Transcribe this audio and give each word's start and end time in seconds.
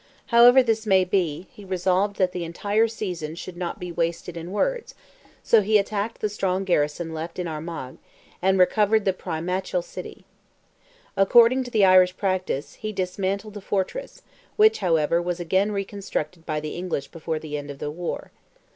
However 0.33 0.63
this 0.63 0.87
may 0.87 1.03
be, 1.03 1.45
he 1.51 1.63
resolved 1.63 2.15
that 2.15 2.31
the 2.31 2.43
entire 2.43 2.87
season 2.87 3.35
should 3.35 3.55
not 3.55 3.77
be 3.77 3.91
wasted 3.91 4.35
in 4.35 4.51
words, 4.51 4.95
so 5.43 5.61
he 5.61 5.77
attacked 5.77 6.21
the 6.21 6.27
strong 6.27 6.63
garrison 6.63 7.13
left 7.13 7.37
in 7.37 7.47
Armagh, 7.47 7.99
and 8.41 8.57
recovered 8.57 9.05
the 9.05 9.13
primatial 9.13 9.83
city. 9.83 10.25
According 11.15 11.63
to 11.65 11.69
the 11.69 11.85
Irish 11.85 12.17
practice, 12.17 12.73
he 12.73 12.91
dismantled 12.91 13.53
the 13.53 13.61
fortress, 13.61 14.23
which, 14.55 14.79
however, 14.79 15.21
was 15.21 15.39
again 15.39 15.71
reconstructed 15.71 16.47
by 16.47 16.59
the 16.59 16.75
English 16.75 17.09
before 17.09 17.37
the 17.37 17.55
end 17.55 17.69
of 17.69 17.77
the 17.77 17.91
war. 17.91 18.31